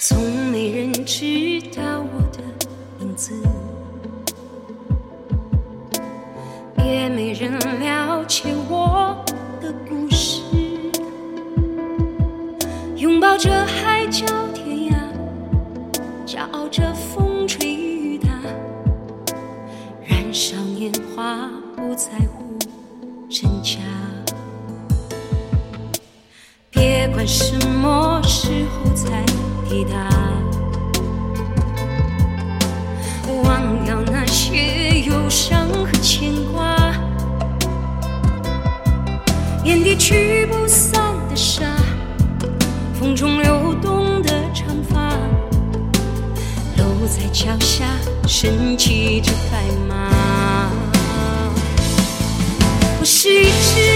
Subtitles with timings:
[0.00, 0.18] 从
[0.50, 2.42] 没人知道我的
[2.98, 3.32] 名字，
[6.78, 9.24] 也没人了解我
[9.60, 10.42] 的故事。
[12.96, 14.94] 拥抱着海角天涯，
[16.26, 18.28] 骄傲着风吹雨打，
[20.06, 22.58] 燃烧年华，不在乎
[23.28, 23.78] 真假。
[26.70, 28.20] 别管什么
[40.06, 41.00] 驱不散
[41.30, 41.64] 的沙，
[42.92, 45.16] 风中流动的长发，
[46.76, 47.86] 路在脚下
[48.28, 50.70] 身骑着白马。
[53.00, 53.93] 我是一只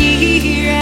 [0.00, 0.77] 依然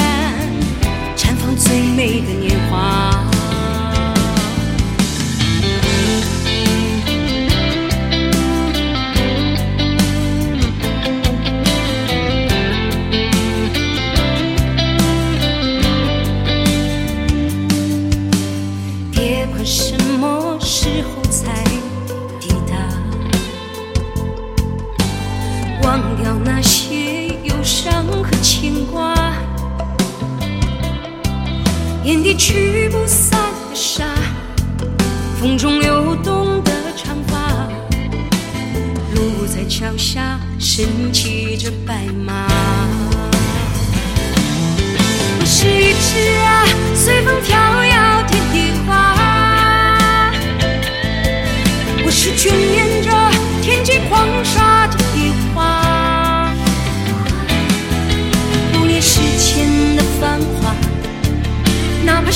[32.06, 33.36] 眼底驱不散
[33.68, 34.04] 的沙，
[35.40, 37.66] 风中流动的长发，
[39.12, 42.47] 路在脚下身骑着白马。
[45.41, 46.64] 我是一只啊，
[46.94, 47.75] 随风飘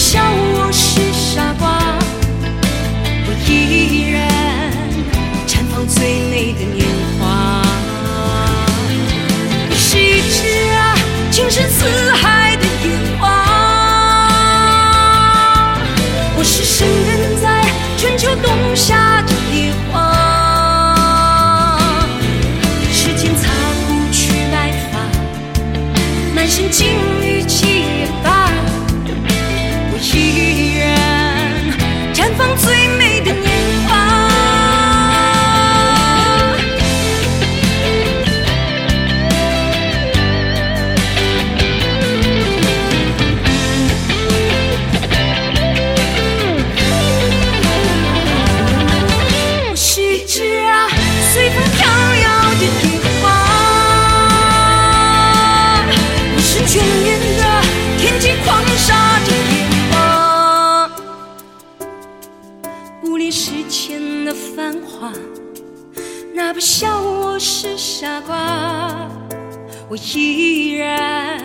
[0.00, 0.18] 笑
[0.54, 1.79] 我是傻瓜，
[66.40, 69.06] 哪怕笑我是傻瓜，
[69.90, 71.38] 我依然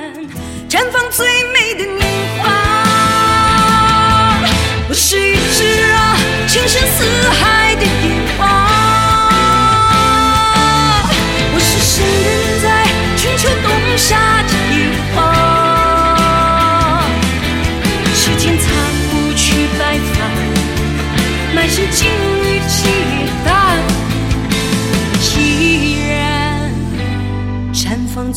[0.69, 2.00] 绽放最美的年
[2.39, 2.44] 华。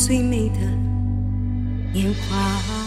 [0.08, 0.60] 最美的
[1.92, 2.77] 年华。